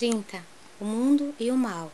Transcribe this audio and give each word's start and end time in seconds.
30. 0.00 0.42
O 0.80 0.84
mundo 0.86 1.34
e 1.38 1.50
o 1.50 1.56
mal. 1.58 1.92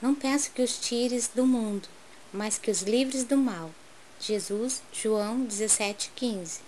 Não 0.00 0.14
peço 0.14 0.50
que 0.50 0.62
os 0.62 0.78
tires 0.78 1.28
do 1.28 1.46
mundo, 1.46 1.86
mas 2.32 2.56
que 2.56 2.70
os 2.70 2.80
livres 2.80 3.22
do 3.22 3.36
mal. 3.36 3.70
Jesus, 4.18 4.80
João 4.90 5.44
17,15. 5.44 6.60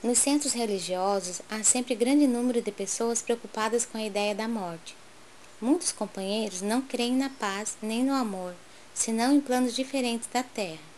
Nos 0.00 0.18
centros 0.18 0.52
religiosos 0.52 1.42
há 1.50 1.64
sempre 1.64 1.96
grande 1.96 2.28
número 2.28 2.62
de 2.62 2.70
pessoas 2.70 3.20
preocupadas 3.20 3.84
com 3.84 3.98
a 3.98 4.06
ideia 4.06 4.32
da 4.32 4.46
morte. 4.46 4.94
Muitos 5.60 5.90
companheiros 5.90 6.62
não 6.62 6.82
creem 6.82 7.16
na 7.16 7.30
paz 7.30 7.76
nem 7.82 8.04
no 8.04 8.14
amor, 8.14 8.54
senão 8.94 9.34
em 9.34 9.40
planos 9.40 9.74
diferentes 9.74 10.28
da 10.32 10.44
terra. 10.44 10.91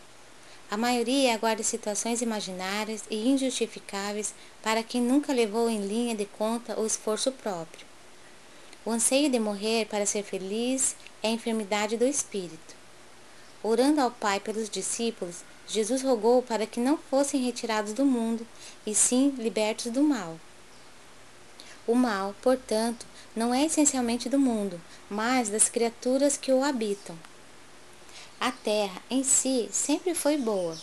A 0.69 0.77
maioria 0.77 1.33
aguarda 1.33 1.61
situações 1.61 2.21
imaginárias 2.21 3.03
e 3.09 3.29
injustificáveis 3.29 4.33
para 4.63 4.81
quem 4.81 5.01
nunca 5.01 5.31
levou 5.31 5.69
em 5.69 5.85
linha 5.85 6.15
de 6.15 6.25
conta 6.25 6.79
o 6.79 6.85
esforço 6.85 7.31
próprio. 7.31 7.85
O 8.83 8.91
anseio 8.91 9.29
de 9.29 9.39
morrer 9.39 9.85
para 9.85 10.05
ser 10.05 10.23
feliz 10.23 10.95
é 11.21 11.27
a 11.27 11.31
enfermidade 11.31 11.97
do 11.97 12.05
espírito. 12.05 12.75
Orando 13.63 14.01
ao 14.01 14.11
Pai 14.11 14.39
pelos 14.39 14.69
discípulos, 14.69 15.43
Jesus 15.67 16.01
rogou 16.01 16.41
para 16.41 16.67
que 16.67 16.79
não 16.79 16.97
fossem 16.97 17.43
retirados 17.43 17.93
do 17.93 18.05
mundo, 18.05 18.45
e 18.85 18.93
sim 18.93 19.29
libertos 19.37 19.91
do 19.91 20.03
mal. 20.03 20.39
O 21.87 21.95
mal, 21.95 22.35
portanto, 22.41 23.05
não 23.35 23.53
é 23.53 23.65
essencialmente 23.65 24.29
do 24.29 24.39
mundo, 24.39 24.79
mas 25.09 25.49
das 25.49 25.69
criaturas 25.69 26.37
que 26.37 26.51
o 26.51 26.63
habitam. 26.63 27.17
A 28.39 28.51
terra, 28.51 29.01
em 29.09 29.23
si, 29.23 29.69
sempre 29.71 30.13
foi 30.13 30.37
boa. 30.37 30.77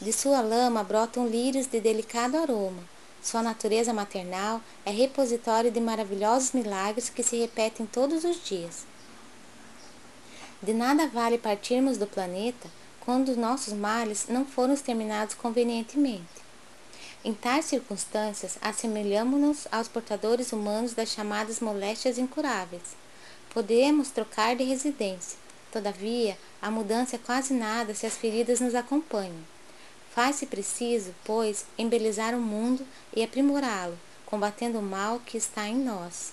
De 0.00 0.12
sua 0.12 0.40
lama 0.40 0.82
brotam 0.82 1.26
lírios 1.26 1.66
de 1.66 1.80
delicado 1.80 2.36
aroma. 2.36 2.82
Sua 3.22 3.42
natureza 3.42 3.92
maternal 3.92 4.60
é 4.84 4.90
repositório 4.90 5.70
de 5.70 5.80
maravilhosos 5.80 6.52
milagres 6.52 7.08
que 7.08 7.22
se 7.22 7.38
repetem 7.38 7.86
todos 7.86 8.24
os 8.24 8.44
dias. 8.44 8.84
De 10.62 10.72
nada 10.72 11.06
vale 11.08 11.38
partirmos 11.38 11.98
do 11.98 12.06
planeta 12.06 12.68
quando 13.00 13.36
nossos 13.36 13.72
males 13.74 14.26
não 14.28 14.44
foram 14.44 14.74
exterminados 14.74 15.34
convenientemente. 15.34 16.44
Em 17.24 17.32
tais 17.32 17.66
circunstâncias, 17.66 18.58
assemelhamos-nos 18.60 19.66
aos 19.70 19.88
portadores 19.88 20.52
humanos 20.52 20.92
das 20.94 21.10
chamadas 21.10 21.60
moléstias 21.60 22.18
incuráveis. 22.18 22.82
Podemos 23.52 24.10
trocar 24.10 24.56
de 24.56 24.64
residência, 24.64 25.38
Todavia, 25.74 26.38
a 26.62 26.70
mudança 26.70 27.16
é 27.16 27.18
quase 27.18 27.52
nada 27.52 27.94
se 27.94 28.06
as 28.06 28.16
feridas 28.16 28.60
nos 28.60 28.76
acompanham. 28.76 29.44
Faz-se 30.14 30.46
preciso, 30.46 31.12
pois, 31.24 31.66
embelezar 31.76 32.32
o 32.32 32.40
mundo 32.40 32.86
e 33.12 33.24
aprimorá-lo, 33.24 33.98
combatendo 34.24 34.78
o 34.78 34.82
mal 34.82 35.18
que 35.26 35.36
está 35.36 35.66
em 35.66 35.74
nós. 35.74 36.30